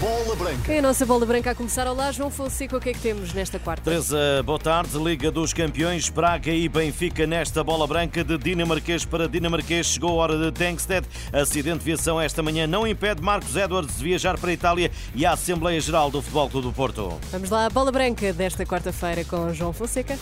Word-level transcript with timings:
Bola 0.00 0.36
Branca. 0.36 0.72
É 0.72 0.80
a 0.80 0.82
nossa 0.82 1.06
bola 1.06 1.24
branca 1.24 1.52
a 1.52 1.54
começar. 1.54 1.86
Olá, 1.86 2.12
João 2.12 2.30
Fonseca, 2.30 2.76
o 2.76 2.80
que 2.80 2.90
é 2.90 2.92
que 2.92 2.98
temos 2.98 3.32
nesta 3.32 3.58
quarta? 3.58 3.84
Teresa, 3.84 4.42
boa 4.44 4.58
tarde. 4.58 4.98
Liga 4.98 5.30
dos 5.30 5.54
Campeões, 5.54 6.10
Braga 6.10 6.50
e 6.50 6.68
Benfica 6.68 7.26
nesta 7.26 7.64
bola 7.64 7.86
branca 7.86 8.22
de 8.22 8.36
dinamarquês 8.36 9.06
para 9.06 9.26
dinamarquês. 9.26 9.86
Chegou 9.86 10.10
a 10.10 10.22
hora 10.24 10.38
de 10.38 10.52
Tankstead. 10.52 11.06
Acidente 11.32 11.78
de 11.78 11.84
viação 11.84 12.20
esta 12.20 12.42
manhã 12.42 12.66
não 12.66 12.86
impede 12.86 13.22
Marcos 13.22 13.56
Edwards 13.56 13.96
de 13.96 14.04
viajar 14.04 14.38
para 14.38 14.50
a 14.50 14.52
Itália 14.52 14.90
e 15.14 15.24
a 15.24 15.32
Assembleia 15.32 15.80
Geral 15.80 16.10
do 16.10 16.20
Futebol 16.20 16.50
Clube 16.50 16.66
do 16.68 16.72
Porto. 16.74 17.18
Vamos 17.30 17.48
lá, 17.48 17.64
a 17.64 17.70
bola 17.70 17.90
branca 17.90 18.30
desta 18.32 18.66
quarta-feira 18.66 19.24
com 19.24 19.54
João 19.54 19.72
Fonseca. 19.72 20.18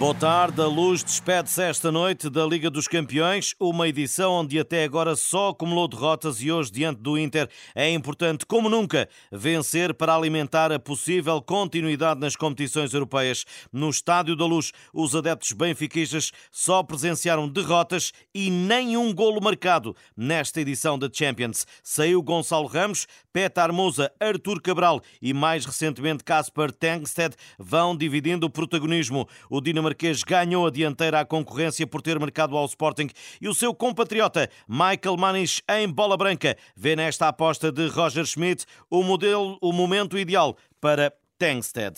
Boa 0.00 0.14
tarde, 0.14 0.62
a 0.62 0.66
Luz 0.66 1.04
despede-se 1.04 1.60
esta 1.60 1.92
noite 1.92 2.30
da 2.30 2.46
Liga 2.46 2.70
dos 2.70 2.88
Campeões, 2.88 3.54
uma 3.60 3.86
edição 3.86 4.32
onde 4.32 4.58
até 4.58 4.82
agora 4.82 5.14
só 5.14 5.50
acumulou 5.50 5.86
derrotas 5.86 6.40
e 6.40 6.50
hoje, 6.50 6.72
diante 6.72 7.02
do 7.02 7.18
Inter, 7.18 7.50
é 7.74 7.90
importante, 7.90 8.46
como 8.46 8.70
nunca, 8.70 9.10
vencer 9.30 9.92
para 9.92 10.14
alimentar 10.14 10.72
a 10.72 10.78
possível 10.78 11.42
continuidade 11.42 12.18
nas 12.18 12.34
competições 12.34 12.94
europeias. 12.94 13.44
No 13.70 13.90
Estádio 13.90 14.34
da 14.34 14.46
Luz, 14.46 14.72
os 14.90 15.14
adeptos 15.14 15.52
benfiquistas 15.52 16.32
só 16.50 16.82
presenciaram 16.82 17.46
derrotas 17.46 18.10
e 18.34 18.50
nenhum 18.50 19.12
golo 19.14 19.38
marcado 19.38 19.94
nesta 20.16 20.62
edição 20.62 20.98
da 20.98 21.10
Champions. 21.12 21.66
Saiu 21.82 22.22
Gonçalo 22.22 22.66
Ramos, 22.66 23.06
Petar 23.34 23.70
Musa, 23.70 24.10
Artur 24.18 24.62
Cabral 24.62 25.02
e 25.20 25.34
mais 25.34 25.66
recentemente 25.66 26.24
Kasper 26.24 26.72
Tengsted 26.72 27.36
vão 27.58 27.94
dividindo 27.94 28.46
o 28.46 28.50
protagonismo. 28.50 29.28
O 29.50 29.60
dinamarquês 29.90 30.22
ganhou 30.22 30.66
a 30.66 30.70
dianteira 30.70 31.20
à 31.20 31.24
concorrência 31.24 31.86
por 31.86 32.00
ter 32.00 32.18
marcado 32.18 32.56
ao 32.56 32.64
Sporting 32.66 33.08
e 33.40 33.48
o 33.48 33.54
seu 33.54 33.74
compatriota 33.74 34.48
Michael 34.68 35.16
Manish 35.18 35.62
em 35.68 35.88
bola 35.88 36.16
branca. 36.16 36.56
Vê 36.76 36.94
nesta 36.94 37.28
aposta 37.28 37.72
de 37.72 37.86
Roger 37.88 38.24
Schmidt 38.24 38.64
o 38.88 39.02
modelo, 39.02 39.58
o 39.60 39.72
momento 39.72 40.18
ideal 40.18 40.56
para 40.80 41.12
Tengsted. 41.40 41.96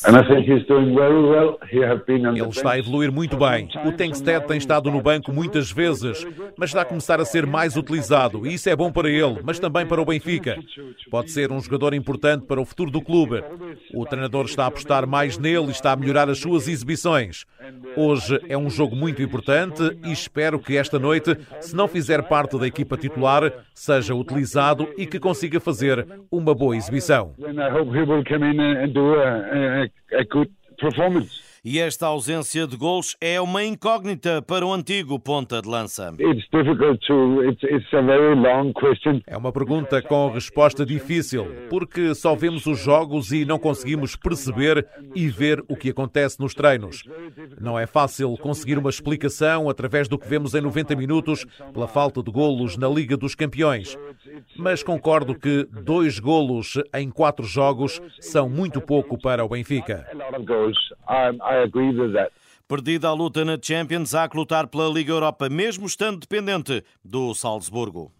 Ele 2.39 2.48
está 2.48 2.71
a 2.71 2.79
evoluir 2.79 3.11
muito 3.11 3.37
bem. 3.37 3.69
O 3.85 3.91
Tengsted 3.91 4.47
tem 4.47 4.57
estado 4.57 4.89
no 4.89 5.03
banco 5.03 5.33
muitas 5.33 5.73
vezes, 5.73 6.25
mas 6.57 6.71
está 6.71 6.83
a 6.83 6.85
começar 6.85 7.21
a 7.21 7.25
ser 7.25 7.45
mais 7.45 7.77
utilizado 7.77 8.47
e 8.47 8.55
isso 8.55 8.70
é 8.70 8.77
bom 8.77 8.93
para 8.93 9.11
ele, 9.11 9.41
mas 9.43 9.59
também 9.59 9.85
para 9.85 10.01
o 10.01 10.05
Benfica. 10.05 10.57
Pode 11.11 11.33
ser 11.33 11.51
um 11.51 11.61
jogador 11.61 11.93
importante 11.93 12.47
para 12.47 12.61
o 12.61 12.65
futuro 12.65 12.93
do 12.93 13.03
clube. 13.03 13.43
O 13.93 14.07
treinador 14.07 14.45
está 14.45 14.63
a 14.63 14.67
apostar 14.69 15.09
mais 15.09 15.37
nele 15.37 15.67
e 15.67 15.70
está 15.73 15.91
a 15.91 15.97
melhorar 15.97 16.31
as 16.31 16.39
suas 16.39 16.69
exibições. 16.69 17.45
Hoje 17.97 18.41
é 18.48 18.57
um 18.57 18.70
jogo 18.70 18.95
muito 18.95 19.20
importante 19.20 19.83
e 20.05 20.13
espero 20.13 20.61
que 20.61 20.77
esta 20.77 21.01
noite, 21.01 21.37
se 21.61 21.75
não 21.75 21.89
fizer 21.89 22.23
parte 22.23 22.57
da 22.57 22.67
equipa 22.69 22.97
titular, 22.97 23.53
seja 23.75 24.15
utilizado 24.15 24.89
e 24.97 25.05
que 25.05 25.19
consiga 25.19 25.59
fazer 25.59 26.07
uma 26.31 26.55
boa 26.55 26.77
exibição. 26.77 27.35
a, 29.33 29.91
a, 30.19 30.25
good 30.25 30.53
performance. 30.79 31.41
E 31.65 31.79
esta 31.79 32.09
ausência 32.09 32.67
de 32.67 32.77
gols 32.77 33.17
é 33.21 33.41
uma 33.41 33.63
incógnita 33.63 34.43
para 34.43 34.67
o 34.67 34.73
antigo 34.73 35.17
ponta 35.17 35.63
de 35.63 35.69
lança. 35.69 36.13
É 39.29 39.37
uma 39.37 39.53
pergunta 39.53 40.03
com 40.03 40.29
resposta 40.29 40.85
difícil, 40.85 41.47
porque 41.71 42.17
só 42.17 42.35
vemos 42.35 42.67
os 42.67 42.81
jogos 42.81 43.31
e 43.31 43.45
não 43.45 43.61
conseguimos 43.61 44.17
perceber 44.17 44.85
e 45.15 45.29
ver 45.29 45.63
o 45.69 45.77
que 45.77 45.91
acontece 45.91 46.41
nos 46.41 46.53
treinos. 46.53 47.05
Não 47.61 47.79
é 47.79 47.87
fácil 47.87 48.37
conseguir 48.39 48.77
uma 48.77 48.91
explicação 48.91 49.71
através 49.71 50.09
do 50.09 50.19
que 50.19 50.27
vemos 50.27 50.57
em 50.57 50.61
90 50.61 50.97
minutos 50.97 51.47
pela 51.73 51.87
falta 51.87 52.25
de 52.25 52.33
golos 52.33 52.77
na 52.77 52.89
Liga 52.89 53.17
dos 53.17 53.37
Campeões. 53.37 53.97
Mas 54.57 54.83
concordo 54.83 55.33
que 55.33 55.65
dois 55.71 56.19
golos 56.19 56.75
em 56.93 57.09
quatro 57.09 57.45
jogos 57.47 58.01
são 58.19 58.49
muito 58.49 58.81
pouco 58.81 59.17
para 59.17 59.45
o 59.45 59.48
Benfica. 59.48 60.09
Perdida 62.73 63.08
a 63.08 63.13
luta 63.13 63.45
na 63.45 63.58
Champions, 63.61 64.14
há 64.14 64.27
que 64.27 64.35
lutar 64.35 64.67
pela 64.67 64.89
Liga 64.89 65.13
Europa, 65.13 65.46
mesmo 65.51 65.85
estando 65.85 66.20
dependente 66.20 66.83
do 67.05 67.35
Salzburgo. 67.35 68.11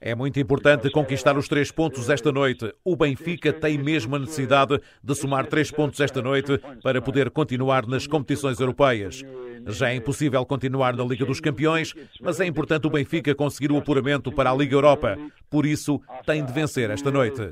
É 0.00 0.14
muito 0.14 0.38
importante 0.38 0.90
conquistar 0.90 1.36
os 1.36 1.48
três 1.48 1.72
pontos 1.72 2.08
esta 2.08 2.30
noite. 2.30 2.72
O 2.84 2.94
Benfica 2.94 3.52
tem 3.52 3.76
mesmo 3.78 4.14
a 4.14 4.18
necessidade 4.20 4.78
de 5.02 5.14
somar 5.16 5.46
três 5.46 5.72
pontos 5.72 5.98
esta 5.98 6.22
noite 6.22 6.60
para 6.84 7.02
poder 7.02 7.30
continuar 7.30 7.84
nas 7.84 8.06
competições 8.06 8.60
europeias. 8.60 9.24
Já 9.66 9.90
é 9.90 9.96
impossível 9.96 10.46
continuar 10.46 10.94
na 10.94 11.04
Liga 11.04 11.24
dos 11.24 11.40
Campeões, 11.40 11.94
mas 12.20 12.38
é 12.38 12.46
importante 12.46 12.86
o 12.86 12.90
Benfica 12.90 13.34
conseguir 13.34 13.72
o 13.72 13.76
apuramento 13.76 14.30
para 14.30 14.52
a 14.52 14.54
Liga 14.54 14.76
Europa. 14.76 15.18
Por 15.50 15.66
isso, 15.66 16.00
tem 16.24 16.44
de 16.44 16.52
vencer 16.52 16.90
esta 16.90 17.10
noite. 17.10 17.42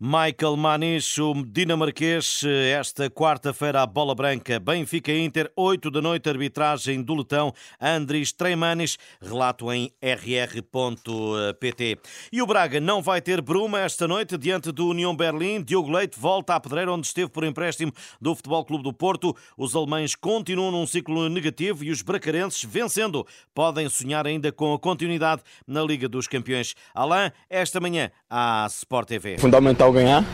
Michael 0.00 0.56
Manish, 0.56 1.20
o 1.20 1.32
dinamarquês, 1.46 2.42
esta 2.76 3.08
quarta-feira 3.08 3.82
a 3.82 3.86
bola 3.86 4.16
branca, 4.16 4.58
Benfica 4.58 5.12
Inter, 5.12 5.48
8 5.54 5.90
da 5.92 6.02
noite, 6.02 6.28
arbitragem 6.28 7.00
do 7.00 7.14
Letão, 7.14 7.54
Andris 7.80 8.32
Treimanis, 8.32 8.98
relato 9.20 9.72
em 9.72 9.92
rr.pt. 10.02 11.98
E 12.32 12.42
o 12.42 12.46
Braga 12.46 12.80
não 12.80 13.00
vai 13.00 13.20
ter 13.20 13.40
bruma 13.40 13.78
esta 13.78 14.08
noite 14.08 14.36
diante 14.36 14.72
do 14.72 14.88
União 14.88 15.14
Berlim. 15.14 15.62
Diogo 15.62 15.90
Leite 15.90 16.18
volta 16.18 16.56
à 16.56 16.60
pedreira 16.60 16.92
onde 16.92 17.06
esteve 17.06 17.30
por 17.30 17.44
empréstimo 17.44 17.92
do 18.20 18.34
Futebol 18.34 18.64
Clube 18.64 18.82
do 18.82 18.92
Porto. 18.92 19.36
Os 19.56 19.76
alemães 19.76 20.16
continuam 20.16 20.72
num 20.72 20.86
ciclo 20.86 21.28
negativo 21.28 21.84
e 21.84 21.90
os 21.90 22.02
bracarenses, 22.02 22.64
vencendo, 22.64 23.24
podem 23.54 23.88
sonhar 23.88 24.26
ainda 24.26 24.50
com 24.50 24.74
a 24.74 24.78
continuidade 24.78 25.42
na 25.64 25.82
Liga 25.82 26.08
dos 26.08 26.26
Campeões. 26.26 26.74
Alain, 26.92 27.30
esta 27.48 27.78
manhã, 27.78 28.10
à 28.28 28.66
Sport 28.68 29.06
TV. 29.06 29.36
Fundamental 29.52 29.92
ganhar. 29.92 30.24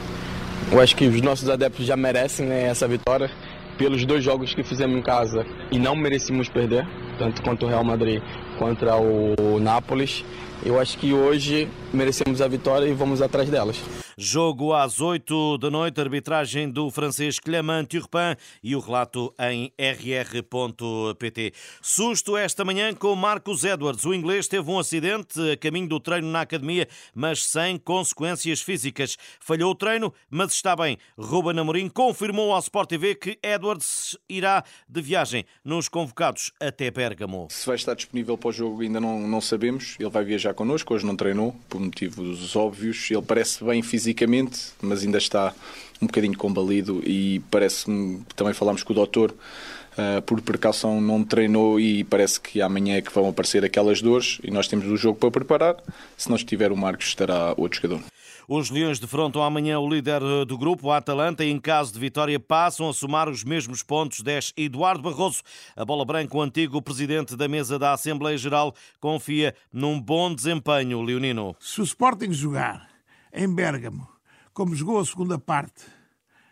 Eu 0.71 0.81
acho 0.81 0.95
que 0.95 1.05
os 1.05 1.21
nossos 1.21 1.49
adeptos 1.49 1.85
já 1.85 1.97
merecem 1.97 2.47
né, 2.47 2.69
essa 2.69 2.87
vitória 2.87 3.29
pelos 3.77 4.07
dois 4.07 4.23
jogos 4.23 4.55
que 4.55 4.63
fizemos 4.63 4.97
em 4.97 5.03
casa 5.03 5.45
e 5.73 5.79
não 5.81 5.97
merecemos 5.97 6.49
perder, 6.49 6.87
tanto 7.19 7.43
contra 7.43 7.67
o 7.67 7.69
Real 7.69 7.83
Madrid 7.83 8.23
contra 8.61 8.95
o 8.97 9.59
Nápoles. 9.59 10.25
Eu 10.65 10.79
acho 10.79 10.97
que 10.99 11.13
hoje 11.13 11.69
merecemos 11.93 12.41
a 12.41 12.47
vitória 12.47 12.87
e 12.87 12.93
vamos 12.93 13.21
atrás 13.21 13.51
delas. 13.51 13.83
Jogo 14.21 14.75
às 14.75 15.01
8 15.01 15.59
da 15.59 15.71
noite, 15.71 16.01
arbitragem 16.01 16.69
do 16.69 16.91
francês 16.91 17.39
Clément 17.39 17.85
Turpin 17.85 18.35
e 18.61 18.75
o 18.75 18.81
relato 18.81 19.33
em 19.39 19.73
rr.pt. 19.79 21.53
Susto 21.81 22.37
esta 22.37 22.65
manhã 22.65 22.93
com 22.93 23.15
Marcos 23.15 23.63
Edwards. 23.63 24.05
O 24.05 24.13
inglês 24.13 24.49
teve 24.49 24.69
um 24.69 24.77
acidente 24.77 25.53
a 25.53 25.57
caminho 25.57 25.89
do 25.89 26.01
treino 26.01 26.27
na 26.27 26.41
academia, 26.41 26.89
mas 27.15 27.45
sem 27.45 27.79
consequências 27.79 28.61
físicas. 28.61 29.17
Falhou 29.39 29.71
o 29.71 29.75
treino, 29.77 30.13
mas 30.29 30.53
está 30.53 30.75
bem. 30.75 30.99
Ruben 31.17 31.61
Amorim 31.61 31.89
confirmou 31.89 32.53
ao 32.53 32.59
Sport 32.59 32.89
TV 32.89 33.15
que 33.15 33.39
Edwards 33.41 34.19
irá 34.29 34.65
de 34.89 35.01
viagem 35.01 35.45
nos 35.65 35.89
convocados 35.89 36.51
até 36.59 36.91
Bérgamo. 36.91 37.47
Se 37.51 37.65
vai 37.65 37.77
estar 37.77 37.95
disponível 37.95 38.37
para 38.37 38.49
o 38.49 38.53
jogo 38.53 38.83
ainda 38.83 38.99
não, 38.99 39.21
não 39.29 39.41
sabemos. 39.41 39.95
Ele 40.01 40.11
vai 40.11 40.25
viajar 40.25 40.55
connosco, 40.55 40.93
hoje 40.93 41.07
não 41.07 41.15
treinou, 41.15 41.55
por 41.69 41.81
motivos 41.81 42.57
óbvios. 42.57 43.09
Ele 43.13 43.23
parece 43.23 43.63
bem 43.63 43.81
fisicamente 43.81 44.08
fisicamente, 44.09 44.73
mas 44.81 45.03
ainda 45.03 45.19
está 45.19 45.53
um 46.01 46.07
bocadinho 46.07 46.37
combalido 46.37 47.03
e 47.05 47.41
parece-me, 47.51 48.23
também 48.35 48.55
falámos 48.55 48.83
com 48.83 48.93
o 48.93 48.97
doutor, 48.97 49.33
uh, 49.33 50.23
por 50.23 50.41
precaução 50.41 51.01
não 51.01 51.23
treinou 51.23 51.79
e 51.79 52.05
parece 52.05 52.41
que 52.41 52.63
amanhã 52.63 52.97
é 52.97 53.03
que 53.03 53.13
vão 53.13 53.29
aparecer 53.29 53.65
aquelas 53.65 54.01
dores 54.01 54.39
e 54.43 54.51
nós 54.51 54.69
temos 54.69 54.87
o 54.87 54.97
jogo 54.97 55.19
para 55.19 55.31
preparar. 55.31 55.77
Se 56.17 56.29
não 56.29 56.37
estiver 56.37 56.73
o 56.73 56.77
Marcos, 56.77 57.09
estará 57.09 57.53
outro 57.57 57.81
jogador. 57.81 58.05
Os 58.51 58.71
Leões 58.71 58.99
defrontam 58.99 59.43
amanhã 59.43 59.79
o 59.79 59.87
líder 59.87 60.23
do 60.47 60.57
grupo, 60.57 60.87
o 60.87 60.93
Atalanta, 60.93 61.45
e 61.45 61.51
em 61.51 61.61
caso 61.61 61.93
de 61.93 61.99
vitória 61.99 62.41
passam 62.41 62.89
a 62.89 62.95
somar 62.95 63.29
os 63.29 63.45
mesmos 63.45 63.83
pontos 63.83 64.23
10. 64.23 64.55
Eduardo 64.57 65.03
Barroso, 65.03 65.43
a 65.77 65.85
bola 65.85 66.03
branca, 66.03 66.35
o 66.35 66.41
antigo 66.41 66.81
presidente 66.81 67.37
da 67.37 67.47
mesa 67.47 67.79
da 67.79 67.93
Assembleia 67.93 68.39
Geral, 68.39 68.75
confia 68.99 69.55
num 69.71 70.01
bom 70.01 70.35
desempenho 70.35 71.03
leonino. 71.03 71.55
Se 71.61 71.83
o 71.83 71.85
Sporting 71.85 72.33
jogar 72.33 72.88
em 73.33 73.53
Bérgamo, 73.53 74.09
como 74.53 74.75
jogou 74.75 74.99
a 74.99 75.05
segunda 75.05 75.39
parte 75.39 75.85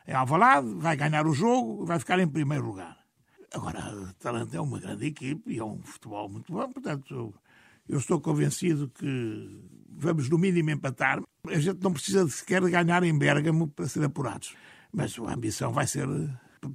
em 0.07 0.13
Alvalade, 0.13 0.73
vai 0.75 0.97
ganhar 0.97 1.27
o 1.27 1.33
jogo 1.33 1.85
vai 1.85 1.99
ficar 1.99 2.19
em 2.21 2.29
primeiro 2.29 2.67
lugar. 2.67 2.97
Agora, 3.53 3.81
a 3.81 4.11
Atalanta 4.11 4.57
é 4.57 4.61
uma 4.61 4.79
grande 4.79 5.07
equipe 5.07 5.53
e 5.53 5.59
é 5.59 5.65
um 5.65 5.83
futebol 5.83 6.29
muito 6.29 6.53
bom, 6.53 6.71
portanto, 6.71 7.15
eu, 7.15 7.35
eu 7.89 7.99
estou 7.99 8.21
convencido 8.21 8.89
que 8.89 9.61
vamos 9.89 10.29
no 10.29 10.39
mínimo 10.39 10.71
empatar. 10.71 11.21
A 11.49 11.59
gente 11.59 11.83
não 11.83 11.93
precisa 11.93 12.29
sequer 12.29 12.63
ganhar 12.63 13.03
em 13.03 13.19
Bérgamo 13.19 13.69
para 13.69 13.89
ser 13.89 14.05
apurados, 14.05 14.55
mas 14.93 15.19
a 15.19 15.33
ambição 15.33 15.73
vai 15.73 15.87
ser 15.87 16.07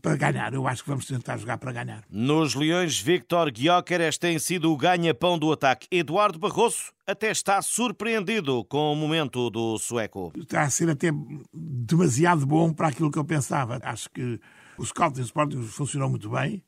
para 0.02 0.16
ganhar. 0.16 0.54
Eu 0.54 0.68
acho 0.68 0.84
que 0.84 0.90
vamos 0.90 1.06
tentar 1.06 1.38
jogar 1.38 1.58
para 1.58 1.72
ganhar. 1.72 2.04
Nos 2.10 2.56
Leões, 2.56 3.00
Victor 3.00 3.52
Gyökeres 3.52 4.18
tem 4.18 4.38
sido 4.40 4.72
o 4.72 4.78
ganha-pão 4.78 5.38
do 5.38 5.52
ataque. 5.52 5.88
Eduardo 5.92 6.40
Barroso 6.40 6.92
até 7.06 7.32
está 7.32 7.62
surpreendido 7.62 8.64
com 8.66 8.94
o 8.94 8.96
momento 8.96 9.50
do 9.50 9.78
sueco. 9.78 10.32
Está 10.36 10.62
a 10.62 10.70
ser 10.70 10.90
até 10.90 11.10
demasiado 11.54 12.46
bom 12.46 12.72
para 12.74 12.88
aquilo 12.88 13.12
que 13.12 13.20
eu 13.20 13.26
pensava. 13.26 13.80
Acho 13.84 14.10
que 14.10 14.40
o 14.78 14.86
scouting 14.86 15.22
Sporting 15.22 15.62
funcionou 15.64 16.10
muito 16.10 16.30
bem. 16.30 16.64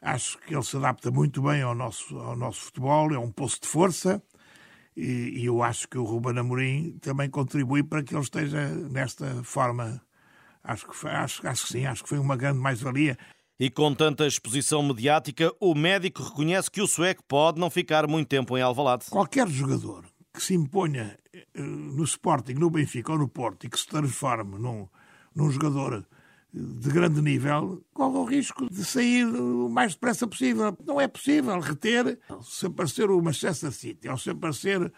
Acho 0.00 0.38
que 0.38 0.54
ele 0.54 0.62
se 0.62 0.76
adapta 0.76 1.10
muito 1.10 1.40
bem 1.42 1.62
ao 1.62 1.74
nosso, 1.74 2.18
ao 2.18 2.36
nosso 2.36 2.60
futebol, 2.60 3.12
é 3.14 3.18
um 3.18 3.30
poço 3.30 3.60
de 3.62 3.68
força 3.68 4.22
e, 4.96 5.40
e 5.40 5.46
eu 5.46 5.62
acho 5.62 5.88
que 5.88 5.98
o 5.98 6.04
Ruben 6.04 6.38
Amorim 6.38 6.98
também 7.00 7.28
contribui 7.28 7.82
para 7.82 8.02
que 8.02 8.14
ele 8.14 8.22
esteja 8.22 8.68
nesta 8.90 9.42
forma. 9.42 10.00
Acho 10.64 10.86
que, 10.88 11.06
acho, 11.06 11.46
acho 11.46 11.66
que 11.66 11.72
sim, 11.72 11.84
acho 11.84 12.02
que 12.02 12.08
foi 12.08 12.18
uma 12.18 12.36
grande 12.36 12.58
mais-valia. 12.58 13.18
E 13.60 13.70
com 13.70 13.94
tanta 13.94 14.26
exposição 14.26 14.82
mediática, 14.82 15.52
o 15.60 15.74
médico 15.74 16.22
reconhece 16.22 16.70
que 16.70 16.80
o 16.80 16.86
sueco 16.86 17.22
pode 17.28 17.60
não 17.60 17.68
ficar 17.68 18.08
muito 18.08 18.28
tempo 18.28 18.56
em 18.56 18.62
Alvalade. 18.62 19.04
Qualquer 19.10 19.46
jogador 19.46 20.06
que 20.32 20.42
se 20.42 20.54
imponha 20.54 21.16
eh, 21.32 21.46
no 21.54 22.02
Sporting, 22.02 22.54
no 22.54 22.70
Benfica 22.70 23.12
ou 23.12 23.18
no 23.18 23.28
Porto 23.28 23.66
e 23.66 23.70
que 23.70 23.78
se 23.78 23.86
transforme 23.86 24.58
num, 24.58 24.88
num 25.34 25.50
jogador 25.50 26.04
de 26.52 26.90
grande 26.90 27.20
nível, 27.20 27.84
corre 27.92 28.16
o 28.16 28.24
risco 28.24 28.68
de 28.70 28.84
sair 28.84 29.26
o 29.26 29.68
mais 29.68 29.94
depressa 29.94 30.26
possível. 30.26 30.76
Não 30.84 31.00
é 31.00 31.06
possível 31.06 31.58
reter, 31.60 32.18
se 32.42 32.66
aparecer 32.66 33.10
o 33.10 33.20
Manchester 33.20 33.70
City, 33.70 34.08
ou 34.08 34.16
se 34.16 34.30
aparecer 34.30 34.92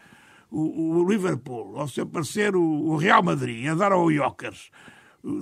o, 0.50 1.00
o 1.00 1.10
Liverpool, 1.10 1.74
ou 1.74 1.88
se 1.88 2.00
aparecer 2.00 2.54
o, 2.54 2.62
o 2.62 2.96
Real 2.96 3.22
Madrid 3.22 3.66
a 3.68 3.74
dar 3.74 3.92
ao 3.92 4.10
Jokers 4.10 4.70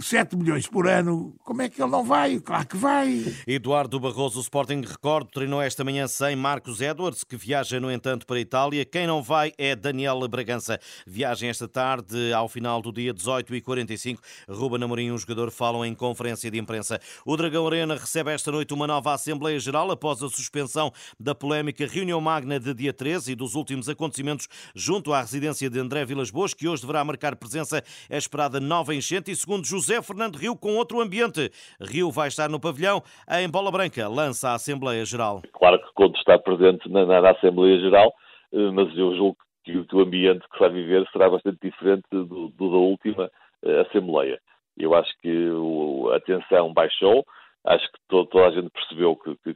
7 0.01 0.35
milhões 0.37 0.67
por 0.67 0.89
ano, 0.89 1.35
como 1.45 1.61
é 1.61 1.69
que 1.69 1.83
ele 1.83 1.91
não 1.91 2.03
vai? 2.03 2.41
Claro 2.41 2.67
que 2.67 2.77
vai. 2.77 3.23
Eduardo 3.47 4.01
Barroso, 4.01 4.39
o 4.39 4.43
Sporting, 4.43 4.81
recordo, 4.81 5.31
treinou 5.31 5.61
esta 5.61 5.85
manhã 5.85 6.07
sem 6.09 6.35
Marcos 6.35 6.81
Edwards, 6.81 7.23
que 7.23 7.37
viaja, 7.37 7.79
no 7.79 7.93
entanto, 7.93 8.27
para 8.27 8.37
a 8.37 8.41
Itália. 8.41 8.85
Quem 8.87 9.07
não 9.07 9.23
vai 9.23 9.53
é 9.59 9.77
Daniel 9.77 10.27
Bragança. 10.27 10.81
Viagem 11.07 11.51
esta 11.51 11.69
tarde, 11.69 12.33
ao 12.33 12.49
final 12.49 12.81
do 12.81 12.91
dia 12.91 13.13
18h45. 13.13 14.19
Ruben 14.49 14.83
Amorim 14.83 15.07
e 15.07 15.13
um 15.13 15.19
jogador 15.19 15.51
falam 15.51 15.85
em 15.85 15.95
conferência 15.95 16.51
de 16.51 16.59
imprensa. 16.59 16.99
O 17.27 17.37
Dragão 17.37 17.67
Arena 17.67 17.95
recebe 17.95 18.31
esta 18.33 18.51
noite 18.51 18.73
uma 18.73 18.87
nova 18.87 19.13
Assembleia 19.13 19.61
Geral 19.61 19.91
após 19.91 20.23
a 20.23 20.31
suspensão 20.31 20.91
da 21.21 21.35
polémica 21.35 21.87
reunião 21.87 22.21
magna 22.23 22.59
de 22.59 22.73
dia 22.73 22.93
13 22.93 23.33
e 23.33 23.35
dos 23.35 23.55
últimos 23.55 23.89
acontecimentos 23.89 24.49
junto 24.75 25.13
à 25.13 25.21
residência 25.21 25.69
de 25.69 25.79
André 25.79 26.07
Vilas 26.07 26.31
Boas, 26.31 26.55
que 26.55 26.67
hoje 26.67 26.81
deverá 26.81 27.05
marcar 27.05 27.37
presença. 27.37 27.83
É 28.09 28.17
esperada 28.17 28.59
nova 28.59 28.95
enchente 28.95 29.31
e, 29.31 29.37
segundo 29.37 29.74
José 29.75 30.01
Fernando 30.01 30.37
Rio 30.37 30.57
com 30.57 30.77
outro 30.77 31.01
ambiente. 31.01 31.51
Rio 31.81 32.11
vai 32.13 32.29
estar 32.29 32.49
no 32.49 32.61
pavilhão 32.61 33.03
em 33.29 33.51
Bola 33.51 33.73
Branca, 33.73 34.09
lança 34.09 34.51
a 34.51 34.55
Assembleia 34.55 35.05
Geral. 35.05 35.43
Claro 35.53 35.79
que 35.81 35.93
conto 35.95 36.17
estar 36.17 36.39
presente 36.39 36.89
na, 36.89 37.05
na, 37.05 37.31
Assembleia 37.31 37.81
Geral, 37.81 38.13
eh, 38.53 38.71
mas 38.71 38.97
eu 38.97 39.17
julgo 39.17 39.37
que, 39.65 39.77
o 39.93 40.01
ambiente 40.01 40.47
que 40.53 40.59
vai 40.61 40.71
viver 40.71 41.09
será 41.11 41.29
bastante 41.29 41.59
diferente 41.61 42.05
do, 42.13 42.49
do 42.49 42.71
da 42.71 42.77
última 42.77 43.31
uh, 43.65 43.81
Assembleia. 43.81 44.39
Eu 44.77 44.95
acho 44.95 45.11
que 45.21 45.51
o, 45.51 46.11
a 46.13 46.21
tensão 46.21 46.73
baixou, 46.73 47.25
acho 47.65 47.85
que 47.91 47.99
todo, 48.09 48.29
toda 48.29 48.47
a 48.47 48.51
gente 48.53 48.71
percebeu 48.71 49.17
que, 49.17 49.37
que, 49.37 49.55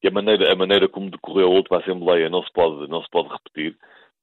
que, 0.00 0.08
a, 0.08 0.10
maneira, 0.10 0.52
a 0.52 0.56
maneira 0.56 0.88
como 0.88 1.10
decorreu 1.10 1.48
a 1.48 1.54
última 1.54 1.78
Assembleia 1.78 2.28
não 2.28 2.42
se 2.42 2.52
pode, 2.52 2.88
não 2.88 3.02
se 3.02 3.10
pode 3.10 3.28
repetir, 3.28 3.76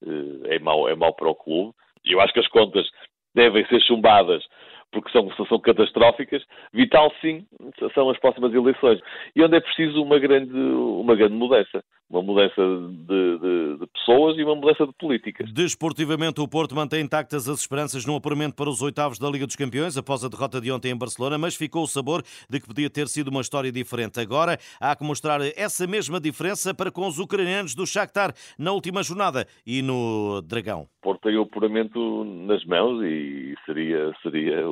uh, 0.04 0.46
é, 0.46 0.60
mau, 0.60 0.88
é 0.88 0.96
mau 0.96 1.14
para 1.14 1.30
o 1.30 1.36
clube. 1.36 1.74
Eu 2.06 2.22
acho 2.22 2.34
que 2.34 2.40
as 2.40 2.48
contas 2.48 2.88
devem 3.34 3.66
ser 3.68 3.81
chumbadas 3.84 4.44
porque 4.92 5.12
são, 5.12 5.30
são 5.48 5.60
catastróficas. 5.60 6.44
Vital, 6.74 7.12
sim, 7.22 7.45
são 7.94 8.10
as 8.10 8.18
próximas 8.19 8.54
eleições. 8.54 9.00
E 9.36 9.44
onde 9.44 9.56
é 9.56 9.60
preciso 9.60 10.01
uma 10.01 10.19
grande, 10.19 10.54
uma 10.54 11.16
grande 11.16 11.36
mudança. 11.36 11.84
Uma 12.10 12.22
mudança 12.22 12.56
de, 12.56 13.39
de, 13.39 13.67
pessoas 14.07 14.38
e 14.38 14.44
uma 14.44 14.56
mudança 14.56 14.88
de 14.88 14.94
políticas. 14.94 15.51
Desportivamente, 15.51 16.39
o 16.39 16.48
Porto 16.48 16.74
mantém 16.74 17.04
intactas 17.04 17.50
as 17.50 17.59
esperanças 17.59 18.06
no 18.06 18.15
apuramento 18.15 18.56
para 18.56 18.69
os 18.69 18.81
oitavos 18.81 19.19
da 19.19 19.30
Liga 19.30 19.45
dos 19.45 19.57
Campeões 19.57 19.98
após 19.98 20.24
a 20.24 20.30
derrota 20.30 20.62
de 20.62 20.71
ontem 20.71 20.92
em 20.92 20.98
Barcelona, 20.98 21.38
mas 21.38 21.56
ficou 21.56 21.83
o 21.83 21.88
sabor 21.88 22.24
de 22.50 22.59
que 22.59 22.68
podia 22.68 22.89
ter 22.89 23.07
sido 23.09 23.27
uma 23.27 23.42
história 23.42 23.71
diferente. 23.71 24.19
Agora 24.19 24.57
há 24.80 24.95
que 24.95 25.04
mostrar 25.04 25.42
essa 25.57 25.86
mesma 25.86 26.21
diferença 26.21 26.74
para 26.74 26.89
com 26.89 27.06
os 27.06 27.19
ucranianos 27.19 27.75
do 27.75 27.86
Shakhtar 27.86 28.33
na 28.57 28.71
última 28.71 29.04
jornada 29.04 29.45
e 29.65 29.81
no 29.81 30.42
Dragão. 30.42 30.88
O 31.01 31.01
Porto 31.01 31.21
tem 31.24 31.38
o 31.38 31.42
apuramento 31.42 32.24
nas 32.24 32.63
mãos 32.65 33.04
e 33.04 33.56
seria, 33.65 34.13
seria 34.24 34.63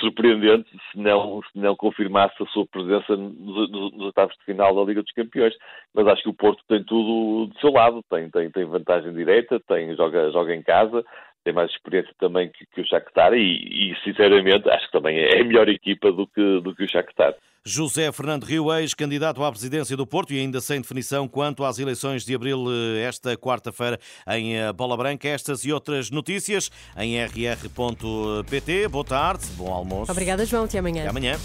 surpreendente 0.00 0.68
se 0.90 0.98
não, 0.98 1.40
se 1.42 1.58
não 1.58 1.74
confirmasse 1.76 2.34
a 2.42 2.46
sua 2.46 2.66
presença 2.66 3.16
nos, 3.16 3.70
nos 3.70 4.12
de 4.12 4.44
final 4.44 4.74
da 4.74 4.82
Liga 4.82 5.02
dos 5.02 5.12
Campeões. 5.12 5.54
Mas 5.94 6.06
acho 6.06 6.22
que 6.22 6.28
o 6.28 6.34
Porto 6.34 6.62
tem 6.68 6.82
tudo 6.84 7.46
do 7.46 7.60
seu 7.60 7.70
lado, 7.70 8.02
tem, 8.10 8.30
tem, 8.30 8.50
tem 8.50 8.64
vantagem 8.64 9.12
direta, 9.12 9.60
tem, 9.60 9.94
joga, 9.96 10.30
joga 10.30 10.54
em 10.54 10.62
casa, 10.62 11.04
tem 11.44 11.52
mais 11.52 11.70
experiência 11.70 12.12
também 12.18 12.48
que, 12.48 12.66
que 12.66 12.80
o 12.80 12.86
Shakhtar 12.86 13.32
e, 13.34 13.92
e, 13.92 13.96
sinceramente, 14.02 14.68
acho 14.68 14.86
que 14.86 14.92
também 14.92 15.18
é 15.18 15.40
a 15.40 15.44
melhor 15.44 15.68
equipa 15.68 16.10
do 16.10 16.26
que, 16.26 16.60
do 16.60 16.74
que 16.74 16.84
o 16.84 16.88
Shakhtar. 16.88 17.34
José 17.68 18.12
Fernando 18.12 18.44
Rio, 18.44 18.72
ex-candidato 18.72 19.42
à 19.42 19.50
presidência 19.50 19.96
do 19.96 20.06
Porto 20.06 20.32
e 20.32 20.38
ainda 20.38 20.60
sem 20.60 20.80
definição 20.80 21.26
quanto 21.26 21.64
às 21.64 21.80
eleições 21.80 22.24
de 22.24 22.32
abril 22.32 22.66
eh, 22.70 23.00
esta 23.00 23.36
quarta-feira 23.36 23.98
em 24.28 24.56
eh, 24.56 24.72
Bola 24.72 24.96
Branca. 24.96 25.26
Estas 25.26 25.64
e 25.64 25.72
outras 25.72 26.08
notícias 26.08 26.70
em 26.96 27.20
rr.pt. 27.20 28.86
Boa 28.86 29.04
tarde, 29.04 29.46
bom 29.56 29.72
almoço. 29.72 30.12
Obrigada, 30.12 30.46
João. 30.46 30.62
Até 30.62 30.78
amanhã. 30.78 31.00
Até 31.00 31.10
amanhã. 31.10 31.36